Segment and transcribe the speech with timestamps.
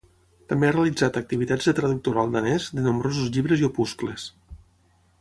[0.53, 4.27] També ha realitzat activitats de traductora al danès de nombrosos llibres i opuscles.